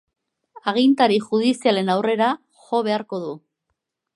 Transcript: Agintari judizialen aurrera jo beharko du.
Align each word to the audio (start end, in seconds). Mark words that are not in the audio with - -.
Agintari 0.71 1.19
judizialen 1.27 1.93
aurrera 1.97 2.31
jo 2.63 2.81
beharko 2.89 3.21
du. 3.27 3.37